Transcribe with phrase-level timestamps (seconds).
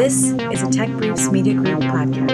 [0.00, 2.30] This is a Tech Briefs Media Group podcast.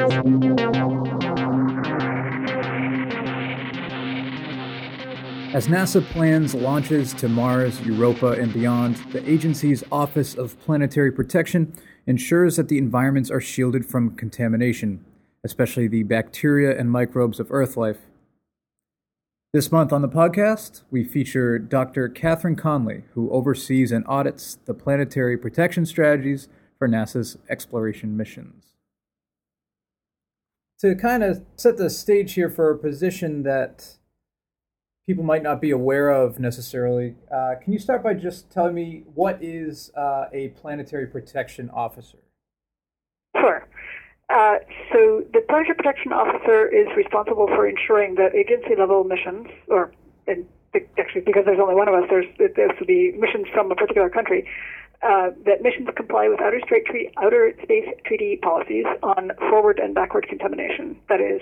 [5.53, 11.73] As NASA plans launches to Mars, Europa, and beyond, the agency's Office of Planetary Protection
[12.07, 15.05] ensures that the environments are shielded from contamination,
[15.43, 17.99] especially the bacteria and microbes of Earth life.
[19.53, 22.09] This month on the podcast, we feature Dr.
[22.11, 26.47] Catherine Conley, who oversees and audits the planetary protection strategies
[26.79, 28.75] for NASA's exploration missions.
[30.81, 33.97] To kind of set the stage here for a position that
[35.07, 39.05] people might not be aware of necessarily, uh, can you start by just telling me
[39.15, 42.19] what is uh, a planetary protection officer?
[43.37, 43.67] Sure.
[44.29, 44.57] Uh,
[44.93, 49.93] so the planetary protection officer is responsible for ensuring that agency level missions, or
[50.27, 50.45] and
[50.99, 54.11] actually because there's only one of us, there's there's to be missions from a particular
[54.11, 54.47] country,
[55.03, 60.27] uh, that missions comply with outer, treaty, outer space treaty policies on forward and backward
[60.29, 60.99] contamination.
[61.09, 61.41] That is,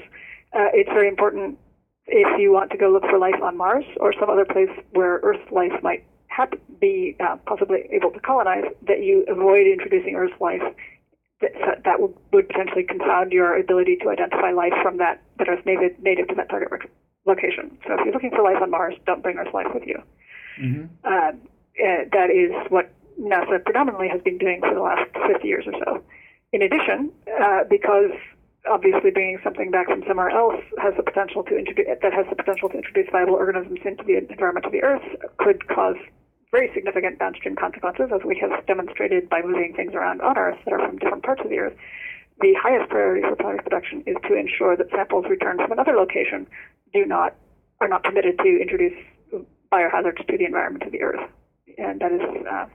[0.53, 1.59] uh, it's very important
[2.07, 5.21] if you want to go look for life on Mars or some other place where
[5.23, 10.39] Earth life might have, be uh, possibly able to colonize, that you avoid introducing Earth
[10.41, 10.63] life
[11.41, 15.65] that, that would, would potentially confound your ability to identify life from that that is
[15.65, 16.91] native, native to that target
[17.27, 17.77] location.
[17.87, 20.03] So if you're looking for life on Mars, don't bring Earth life with you.
[20.61, 20.85] Mm-hmm.
[21.05, 21.33] Uh,
[22.13, 26.03] that is what NASA predominantly has been doing for the last 50 years or so.
[26.53, 28.11] In addition, uh, because
[28.71, 32.37] obviously bringing something back from somewhere else has the potential to introduce that has the
[32.37, 35.05] potential to introduce viable organisms into the environment of the Earth
[35.39, 35.97] could cause
[36.51, 40.73] very significant downstream consequences, as we have demonstrated by moving things around on Earth that
[40.73, 41.75] are from different parts of the Earth.
[42.41, 46.47] The highest priority for planetary protection is to ensure that samples returned from another location
[46.93, 47.35] do not
[47.81, 48.95] are not permitted to introduce
[49.73, 51.29] biohazards to the environment of the Earth,
[51.77, 52.67] and that is uh,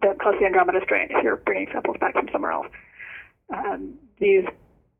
[0.00, 2.66] that cause the Andromeda strain if you're bringing samples back from somewhere else.
[3.54, 4.44] Um, these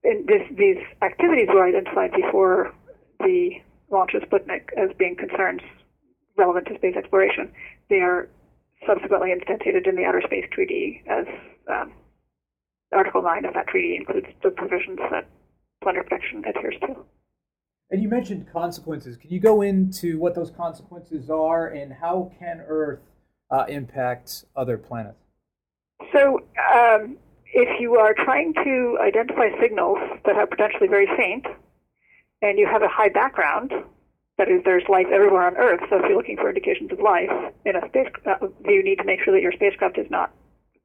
[0.03, 2.75] this, these activities were identified before
[3.21, 3.51] the
[3.91, 5.61] launch of Sputnik as being concerns
[6.37, 7.53] relevant to space exploration.
[7.89, 8.29] They are
[8.87, 11.27] subsequently instantiated in the Outer Space Treaty as
[11.71, 11.93] um,
[12.93, 15.29] Article 9 of that treaty includes the provisions that
[15.83, 16.97] planetary protection adheres to.
[17.91, 19.17] And you mentioned consequences.
[19.17, 23.01] Can you go into what those consequences are and how can Earth
[23.53, 25.19] uh, impact other planets?
[26.13, 26.41] So,
[26.75, 27.17] um,
[27.55, 31.47] if you are trying to identify signals that are potentially very faint,
[32.41, 33.73] and you have a high background,
[34.39, 35.81] that is, there's life everywhere on Earth.
[35.91, 37.31] So, if you're looking for indications of life
[37.65, 40.33] in a space, uh, you need to make sure that your spacecraft is not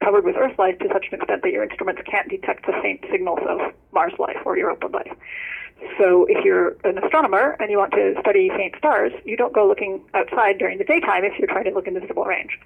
[0.02, 3.04] covered with Earth life to such an extent that your instruments can't detect the faint
[3.10, 5.12] signals of Mars life or Europa life.
[5.98, 9.66] So if you're an astronomer and you want to study faint stars, you don't go
[9.66, 12.58] looking outside during the daytime if you're trying to look in the visible range.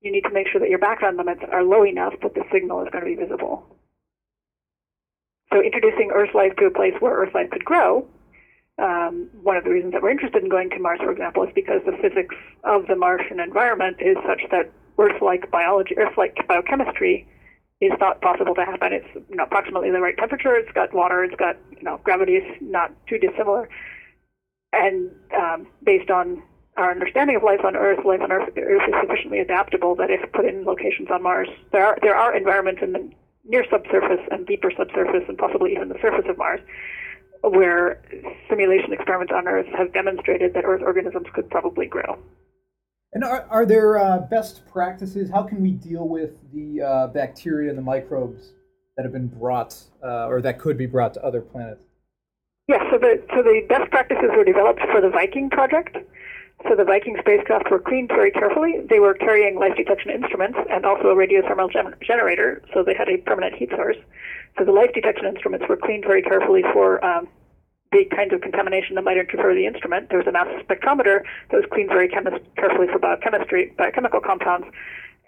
[0.00, 2.82] You need to make sure that your background limits are low enough that the signal
[2.82, 3.64] is going to be visible.
[5.52, 8.06] So introducing Earth life to a place where Earth life could grow,
[8.78, 11.50] um, one of the reasons that we're interested in going to Mars, for example, is
[11.54, 12.34] because the physics
[12.64, 17.26] of the Martian environment is such that Earth-like biology, Earth-like biochemistry
[17.80, 18.92] is thought possible to happen.
[18.92, 20.54] It's you know, approximately the right temperature.
[20.54, 21.24] It's got water.
[21.24, 23.68] It's got you know gravity is not too dissimilar,
[24.72, 26.42] and um, based on
[26.76, 30.20] our understanding of life on Earth, life on Earth, Earth is sufficiently adaptable that if
[30.32, 33.10] put in locations on Mars, there are there are environments in the
[33.44, 36.60] near subsurface and deeper subsurface, and possibly even the surface of Mars,
[37.42, 38.00] where
[38.48, 42.16] simulation experiments on Earth have demonstrated that Earth organisms could probably grow.
[43.12, 45.30] And are, are there uh, best practices?
[45.30, 48.52] How can we deal with the uh, bacteria and the microbes
[48.96, 51.84] that have been brought uh, or that could be brought to other planets?
[52.68, 55.96] Yes, so the, so the best practices were developed for the Viking project.
[56.68, 58.80] So the Viking spacecraft were cleaned very carefully.
[58.88, 63.08] They were carrying life detection instruments and also a radiothermal gen- generator, so they had
[63.08, 63.96] a permanent heat source.
[64.56, 67.28] So the life detection instruments were cleaned very carefully for um,
[67.92, 70.08] the kinds of contamination that might interfere with the instrument.
[70.08, 74.66] There was a mass spectrometer that was cleaned very carefully for biochemistry, biochemical compounds,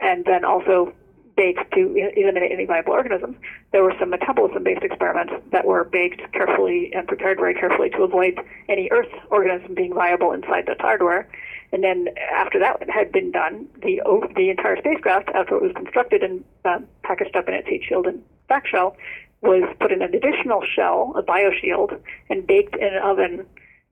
[0.00, 0.92] and then also
[1.36, 3.36] baked to eliminate any viable organisms.
[3.72, 8.38] There were some metabolism-based experiments that were baked carefully and prepared very carefully to avoid
[8.68, 11.28] any Earth organism being viable inside the hardware.
[11.72, 14.00] And then after that had been done, the
[14.36, 18.06] the entire spacecraft, after it was constructed and uh, packaged up in its heat shield
[18.06, 18.96] and back shell,
[19.44, 22.00] was put in an additional shell, a bioshield,
[22.30, 23.46] and baked in an oven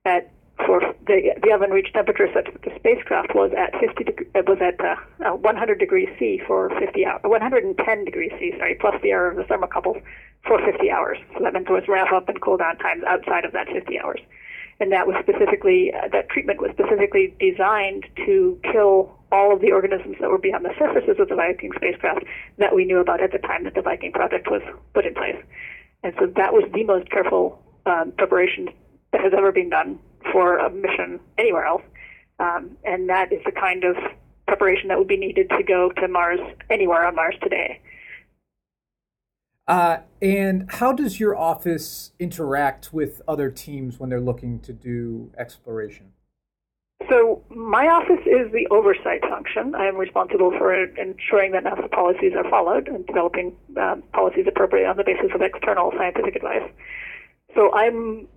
[0.05, 0.31] at
[0.67, 4.05] for the the oven reached temperature such that the spacecraft was at 50
[4.35, 8.77] it was at uh, uh, 100 degrees C for 50 hours, 110 degrees C, sorry,
[8.81, 10.03] plus the error of the thermocouples
[10.47, 11.19] for 50 hours.
[11.35, 13.99] So that meant there was ramp up and cool down times outside of that 50
[14.01, 14.21] hours.
[14.83, 19.71] And that was specifically uh, that treatment was specifically designed to kill all of the
[19.71, 22.25] organisms that were beyond the surfaces of the Viking spacecraft
[22.59, 24.61] that we knew about at the time that the Viking project was
[24.93, 25.37] put in place.
[26.03, 28.71] And so that was the most careful um, preparation
[29.13, 30.01] that has ever been done
[30.33, 31.83] for a mission anywhere else.
[32.41, 33.97] Um, and that is the kind of
[34.49, 36.41] preparation that would be needed to go to Mars
[36.71, 37.81] anywhere on Mars today.
[39.69, 45.31] Uh, and how does your office interact with other teams when they're looking to do
[45.39, 46.13] exploration?
[47.11, 49.75] So, my office is the oversight function.
[49.75, 54.89] I am responsible for ensuring that NASA policies are followed and developing um, policies appropriate
[54.89, 56.69] on the basis of external scientific advice.
[57.55, 58.29] So, I'm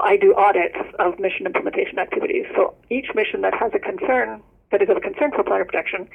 [0.00, 2.44] I do audits of mission implementation activities.
[2.54, 6.08] So each mission that has a concern that is of concern for planet protection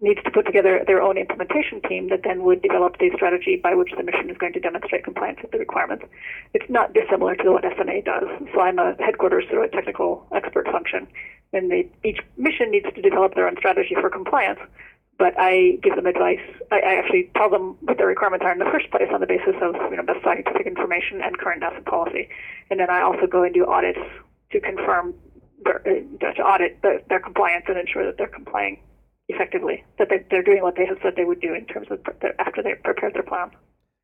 [0.00, 3.74] needs to put together their own implementation team that then would develop the strategy by
[3.74, 6.04] which the mission is going to demonstrate compliance with the requirements.
[6.52, 8.24] It's not dissimilar to what SMA does.
[8.52, 11.06] So I'm a headquarters through a technical expert function,
[11.52, 14.60] and they, each mission needs to develop their own strategy for compliance
[15.18, 16.42] but I give them advice.
[16.72, 19.26] I, I actually tell them what their requirements are in the first place on the
[19.26, 22.28] basis of you know best scientific information and current NASA policy,
[22.70, 24.00] and then I also go and do audits
[24.50, 25.14] to confirm
[25.64, 28.80] their, uh, to audit the, their compliance and ensure that they're complying
[29.28, 32.00] effectively, that they, they're doing what they have said they would do in terms of
[32.38, 33.50] after they prepared their plan.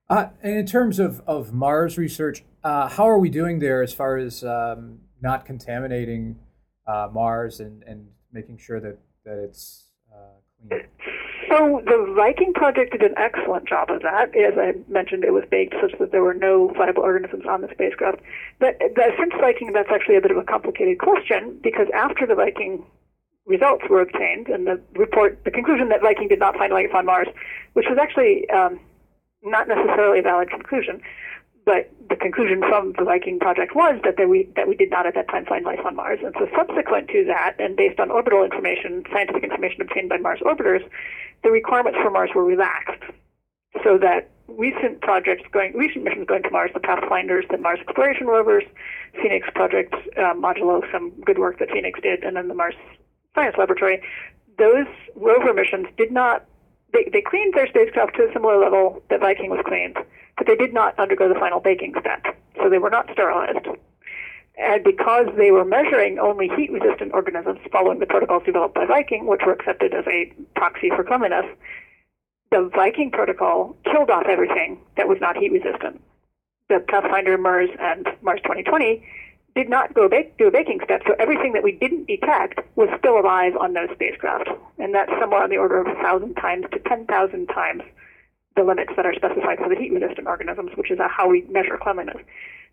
[0.08, 3.94] Uh, and in terms of, of Mars research, uh, how are we doing there as
[3.94, 6.40] far as um, not contaminating
[6.86, 10.82] uh, Mars and, and making sure that, that it's uh, clean?
[11.48, 14.34] So the Viking project did an excellent job of that.
[14.36, 17.68] As I mentioned, it was baked such that there were no viable organisms on the
[17.72, 18.20] spacecraft.
[18.58, 18.78] But
[19.18, 22.84] since Viking, that's actually a bit of a complicated question because after the Viking
[23.50, 27.04] results were obtained and the report, the conclusion that Viking did not find life on
[27.04, 27.28] Mars,
[27.74, 28.80] which was actually um,
[29.42, 31.02] not necessarily a valid conclusion,
[31.66, 35.06] but the conclusion from the Viking project was that there we that we did not
[35.06, 36.20] at that time find life on Mars.
[36.24, 40.40] And so subsequent to that, and based on orbital information, scientific information obtained by Mars
[40.40, 40.82] orbiters,
[41.42, 43.02] the requirements for Mars were relaxed,
[43.84, 48.26] so that recent projects going recent missions going to Mars, the Pathfinders, the Mars exploration
[48.26, 48.64] rovers,
[49.20, 52.74] Phoenix project uh, modulo, some good work that Phoenix did, and then the Mars
[53.34, 54.02] Science Laboratory,
[54.58, 56.44] those rover missions did not
[56.92, 59.96] they, they cleaned their spacecraft to a similar level that Viking was cleaned
[60.40, 63.66] but they did not undergo the final baking step, so they were not sterilized.
[64.56, 69.26] And because they were measuring only heat resistant organisms following the protocols developed by Viking,
[69.26, 71.44] which were accepted as a proxy for cleanliness,
[72.50, 76.00] the Viking protocol killed off everything that was not heat resistant.
[76.70, 79.04] The Pathfinder, Mars, and Mars 2020
[79.54, 83.18] did not go do a baking step, so everything that we didn't detect was still
[83.18, 84.48] alive on those spacecraft.
[84.78, 87.82] And that's somewhere on the order of 1,000 times to 10,000 times
[88.56, 92.18] the limits that are specified for the heat-resistant organisms, which is how we measure cleanliness.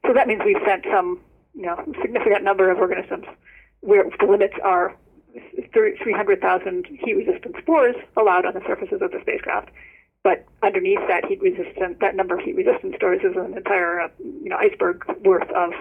[0.05, 1.19] So that means we've sent some,
[1.55, 3.25] you know, significant number of organisms
[3.81, 4.95] where the limits are
[5.73, 9.69] 300,000 heat-resistant spores allowed on the surfaces of the spacecraft.
[10.23, 14.57] But underneath that heat-resistant, that number of heat-resistant spores is an entire, uh, you know,
[14.57, 15.71] iceberg worth of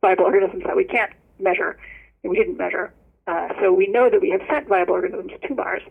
[0.00, 1.78] viable organisms that we can't measure,
[2.22, 2.92] and we didn't measure.
[3.26, 5.82] Uh, so we know that we have sent viable organisms to Mars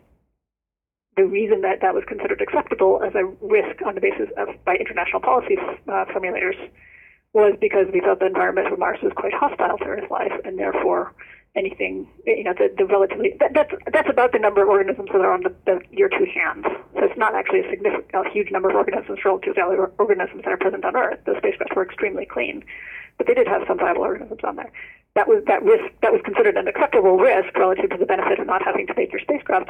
[1.19, 4.75] the reason that that was considered acceptable as a risk on the basis of by
[4.75, 6.55] international policy uh, formulators
[7.33, 10.57] was because we felt the environment of Mars was quite hostile to Earth life, and
[10.57, 11.13] therefore
[11.55, 15.19] anything, you know, the, the relatively that, that's that's about the number of organisms that
[15.19, 16.65] are on the, the, your two hands.
[16.95, 20.43] So it's not actually a significant, a huge number of organisms relative to other organisms
[20.45, 21.19] that are present on Earth.
[21.25, 22.63] The spacecraft were extremely clean,
[23.19, 24.71] but they did have some viable organisms on there.
[25.13, 28.47] That was that risk that was considered an acceptable risk relative to the benefit of
[28.47, 29.69] not having to make your spacecraft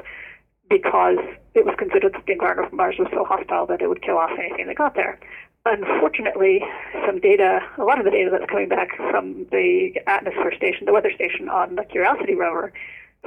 [0.70, 1.18] because
[1.56, 4.18] it was considered that the environment of Mars was so hostile that it would kill
[4.18, 5.20] off anything that got there.
[5.66, 6.64] Unfortunately,
[7.06, 10.94] some data, a lot of the data that's coming back from the atmosphere station, the
[10.94, 12.72] weather station on the Curiosity rover,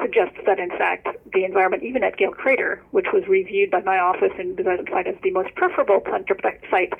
[0.00, 3.98] suggests that in fact the environment, even at Gale Crater, which was reviewed by my
[3.98, 6.00] office and identified as the most preferable
[6.70, 6.92] site,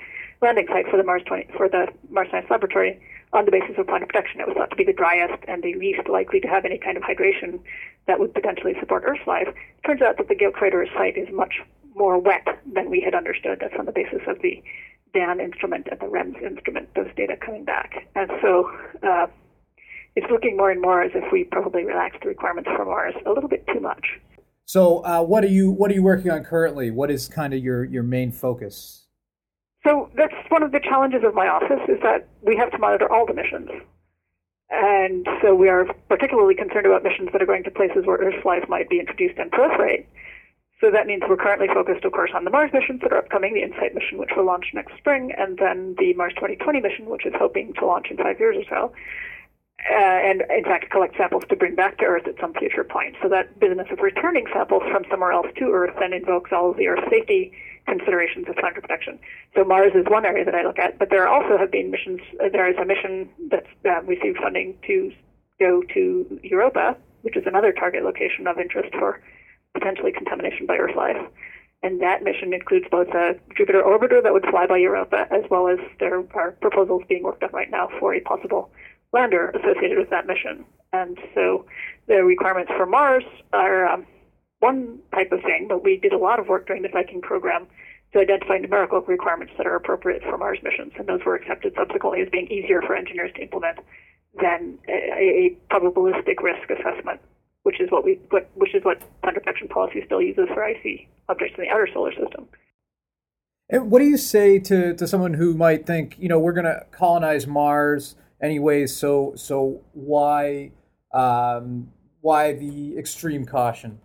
[0.42, 3.00] landing site for the Mars 20, for the Mars Science Laboratory,
[3.32, 5.74] on the basis of planet protection, it was thought to be the driest and the
[5.74, 7.60] least likely to have any kind of hydration
[8.06, 9.48] that would potentially support Earth life.
[9.86, 11.60] Turns out that the Gale Crater site is much
[11.94, 13.58] more wet than we had understood.
[13.60, 14.62] That's on the basis of the
[15.14, 18.06] DAN instrument and the REMS instrument, those data coming back.
[18.14, 18.70] And so
[19.02, 19.26] uh,
[20.16, 23.30] it's looking more and more as if we probably relaxed the requirements for Mars a
[23.30, 24.20] little bit too much.
[24.64, 26.90] So, uh, what are you what are you working on currently?
[26.90, 29.01] What is kind of your your main focus?
[29.84, 33.10] So that's one of the challenges of my office is that we have to monitor
[33.10, 33.70] all the missions.
[34.70, 38.44] And so we are particularly concerned about missions that are going to places where Earth
[38.44, 40.06] life might be introduced and proliferate.
[40.80, 43.54] So that means we're currently focused, of course, on the Mars missions that are upcoming,
[43.54, 47.26] the InSight mission, which will launch next spring, and then the Mars 2020 mission, which
[47.26, 48.92] is hoping to launch in five years or so.
[49.90, 53.16] uh, and in fact collect samples to bring back to Earth at some future point.
[53.22, 56.76] So that business of returning samples from somewhere else to Earth then invokes all of
[56.76, 57.52] the Earth safety
[57.86, 59.18] considerations of planetary protection.
[59.54, 62.20] So Mars is one area that I look at, but there also have been missions.
[62.42, 65.12] Uh, there is a mission that's uh, received funding to
[65.58, 69.20] go to Europa, which is another target location of interest for
[69.74, 71.16] potentially contamination by Earth life.
[71.82, 75.66] And that mission includes both a Jupiter orbiter that would fly by Europa, as well
[75.68, 78.70] as there are proposals being worked on right now for a possible
[79.12, 80.64] lander associated with that mission.
[80.92, 81.66] And so
[82.06, 84.06] the requirements for Mars are um,
[84.62, 87.66] one type of thing, but we did a lot of work during the Viking program
[88.12, 92.22] to identify numerical requirements that are appropriate for Mars missions, and those were accepted subsequently
[92.22, 93.78] as being easier for engineers to implement
[94.40, 97.20] than a, a probabilistic risk assessment,
[97.64, 101.08] which is what we what, which is what planetary protection policy still uses for icy
[101.28, 102.48] objects in the outer solar system.
[103.68, 106.66] And what do you say to, to someone who might think, you know, we're going
[106.66, 108.16] to colonize Mars?
[108.42, 108.94] anyways.
[108.94, 110.72] So so why
[111.14, 114.00] um, why the extreme caution?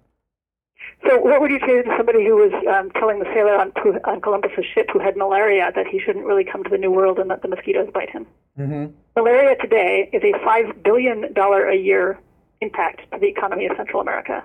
[1.05, 3.71] So, what would you say to somebody who was um, telling the sailor on,
[4.05, 7.19] on Columbus's ship who had malaria that he shouldn't really come to the New World
[7.19, 8.25] and let the mosquitoes bite him?
[8.57, 8.93] Mm-hmm.
[9.15, 12.19] Malaria today is a five billion dollar a year
[12.61, 14.43] impact to the economy of Central America.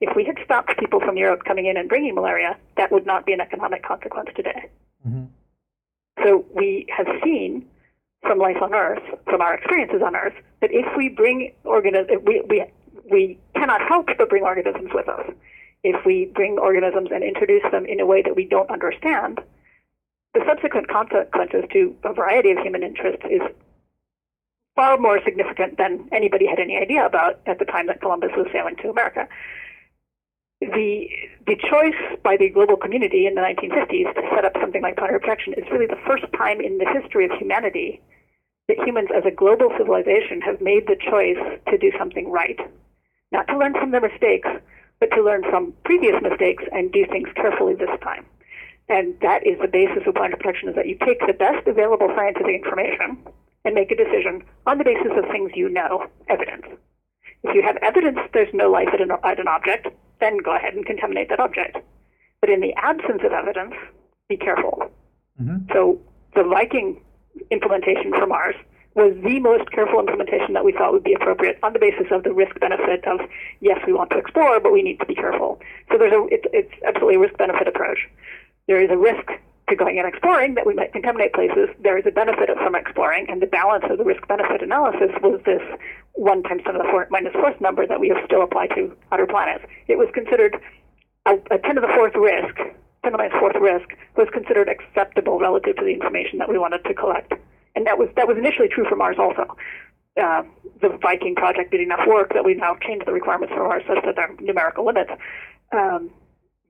[0.00, 3.26] If we had stopped people from Europe coming in and bringing malaria, that would not
[3.26, 4.68] be an economic consequence today.
[5.06, 5.24] Mm-hmm.
[6.22, 7.66] So we have seen
[8.22, 12.42] from life on Earth, from our experiences on Earth, that if we bring organisms, we,
[12.48, 12.64] we,
[13.10, 15.30] we cannot help but bring organisms with us.
[15.84, 19.40] If we bring organisms and introduce them in a way that we don't understand,
[20.34, 23.42] the subsequent consequences to a variety of human interests is
[24.76, 28.46] far more significant than anybody had any idea about at the time that Columbus was
[28.52, 29.28] sailing to America.
[30.60, 31.08] The,
[31.46, 35.20] the choice by the global community in the 1950s to set up something like planetary
[35.20, 38.00] protection is really the first time in the history of humanity
[38.68, 42.60] that humans as a global civilization have made the choice to do something right.
[43.32, 44.48] Not to learn from their mistakes,
[45.00, 48.26] but to learn from previous mistakes and do things carefully this time.
[48.88, 52.08] And that is the basis of planetary protection is that you take the best available
[52.16, 53.18] scientific information
[53.64, 56.64] and make a decision on the basis of things you know, evidence.
[57.42, 59.88] If you have evidence there's no life at an, at an object,
[60.20, 61.78] then go ahead and contaminate that object.
[62.40, 63.74] But in the absence of evidence,
[64.28, 64.90] be careful.
[65.40, 65.72] Mm-hmm.
[65.72, 66.00] So
[66.34, 67.00] the Viking
[67.50, 68.56] implementation for Mars
[68.98, 72.24] was the most careful implementation that we thought would be appropriate on the basis of
[72.24, 73.20] the risk benefit of
[73.60, 75.60] yes, we want to explore, but we need to be careful.
[75.90, 78.10] So there's a it's, it's absolutely a risk benefit approach.
[78.66, 79.30] There is a risk
[79.70, 81.68] to going and exploring that we might contaminate places.
[81.78, 85.40] There is a benefit from exploring, and the balance of the risk benefit analysis was
[85.46, 85.62] this
[86.14, 88.96] one times ten to the four, minus fourth number that we have still applied to
[89.12, 89.64] outer planets.
[89.86, 90.58] It was considered
[91.24, 92.56] a, a ten to the fourth risk
[93.04, 96.58] 10 to the minus fourth risk was considered acceptable relative to the information that we
[96.58, 97.32] wanted to collect.
[97.78, 99.46] And that was, that was initially true for Mars also.
[100.20, 100.42] Uh,
[100.82, 104.04] the Viking project did enough work that we now changed the requirements for Mars such
[104.04, 105.12] that there are numerical limits.
[105.70, 106.10] Um,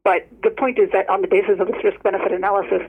[0.04, 2.82] but the point is that on the basis of this risk benefit analysis,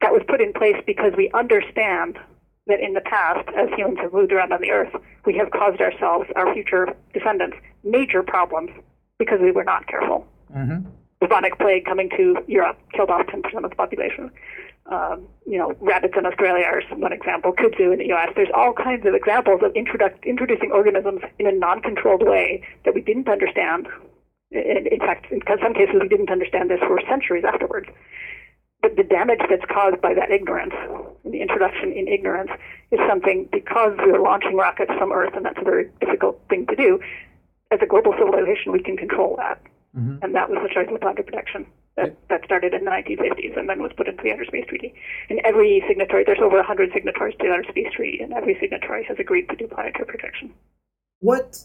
[0.00, 2.18] that was put in place because we understand
[2.66, 4.92] that in the past, as humans have moved around on the Earth,
[5.24, 8.70] we have caused ourselves, our future descendants, major problems
[9.20, 10.26] because we were not careful.
[10.52, 10.90] Mm-hmm
[11.24, 14.30] bubonic plague coming to Europe killed off 10% of the population.
[14.86, 18.28] Um, you know, rabbits in Australia are one example, kudzu in the U.S.
[18.36, 23.00] There's all kinds of examples of introduc- introducing organisms in a non-controlled way that we
[23.00, 23.88] didn't understand.
[24.50, 27.88] In, in fact, in some cases, we didn't understand this for centuries afterwards.
[28.82, 30.74] But the damage that's caused by that ignorance,
[31.24, 32.50] the introduction in ignorance,
[32.90, 36.76] is something because we're launching rockets from Earth, and that's a very difficult thing to
[36.76, 37.00] do.
[37.70, 39.62] As a global civilization, we can control that.
[39.96, 40.22] Mm-hmm.
[40.22, 41.64] And that was the choice of planetary protection
[41.96, 44.94] that, that started in the 1950s and then was put into the Outer Space Treaty.
[45.30, 49.04] And every signatory, there's over 100 signatories to the Outer Space Treaty, and every signatory
[49.04, 50.52] has agreed to do planetary protection.
[51.20, 51.64] What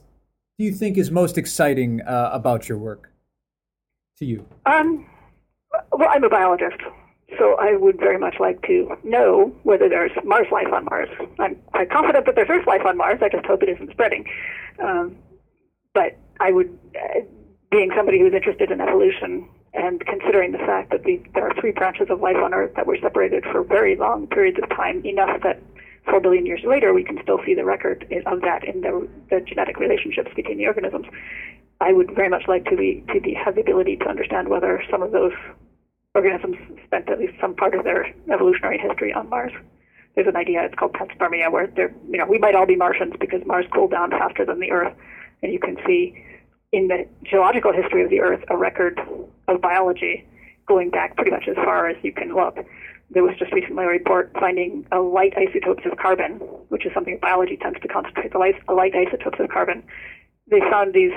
[0.57, 3.11] do you think is most exciting uh, about your work
[4.17, 4.45] to you?
[4.65, 5.09] Um,
[5.91, 6.77] well, I'm a biologist,
[7.39, 11.09] so I would very much like to know whether there's Mars life on Mars.
[11.39, 13.19] I'm quite confident that there's Earth life on Mars.
[13.21, 14.25] I just hope it isn't spreading.
[14.81, 15.15] Um,
[15.93, 16.77] but I would.
[16.95, 17.21] Uh,
[17.71, 21.71] being somebody who's interested in evolution and considering the fact that the, there are three
[21.71, 25.41] branches of life on Earth that were separated for very long periods of time, enough
[25.43, 25.61] that
[26.09, 29.41] four billion years later we can still see the record of that in the, the
[29.41, 31.05] genetic relationships between the organisms.
[31.81, 34.83] I would very much like to be to be have the ability to understand whether
[34.89, 35.33] some of those
[36.15, 39.53] organisms spent at least some part of their evolutionary history on Mars.
[40.15, 43.41] There's an idea it's called panspermia, where you know we might all be Martians because
[43.45, 44.93] Mars cooled down faster than the Earth,
[45.41, 46.25] and you can see
[46.71, 48.99] in the geological history of the Earth a record
[49.47, 50.25] of biology
[50.67, 52.57] going back pretty much as far as you can look.
[53.09, 56.33] there was just recently a report finding a light isotopes of carbon,
[56.69, 59.81] which is something biology tends to concentrate, the light, light isotopes of carbon.
[60.51, 61.13] They found these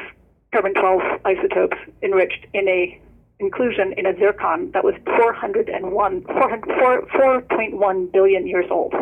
[0.53, 2.99] carbon 12 isotopes enriched in a
[3.41, 8.95] inclusion in a zircon that was 401, 4.1 billion years old.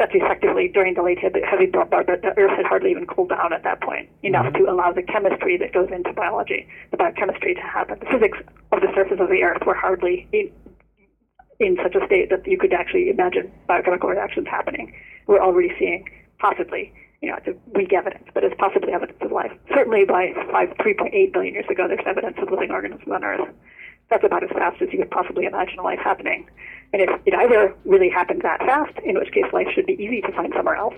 [0.00, 3.64] That's effectively during the late heavy bombardment, the Earth had hardly even cooled down at
[3.64, 4.64] that point, enough mm-hmm.
[4.64, 7.98] to allow the chemistry that goes into biology, the biochemistry to happen.
[8.00, 8.38] The physics
[8.72, 10.50] of the surface of the Earth were hardly in,
[11.60, 14.90] in such a state that you could actually imagine biochemical reactions happening.
[15.26, 19.30] We're already seeing possibly you know, it's a weak evidence, but it's possibly evidence of
[19.30, 19.52] life.
[19.74, 23.46] Certainly by five, 3.8 billion years ago, there's evidence of living organisms on Earth.
[24.10, 26.48] That's about as fast as you could possibly imagine life happening.
[26.92, 30.20] And if it either really happened that fast, in which case life should be easy
[30.22, 30.94] to find somewhere else,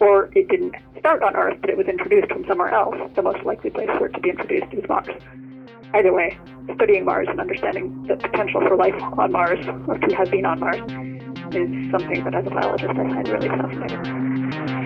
[0.00, 3.44] or it didn't start on Earth, but it was introduced from somewhere else, the most
[3.44, 5.14] likely place for it to be introduced is Mars.
[5.94, 6.36] Either way,
[6.74, 10.58] studying Mars and understanding the potential for life on Mars, or to have been on
[10.58, 10.80] Mars,
[11.54, 14.85] is something that as a biologist I find really fascinating.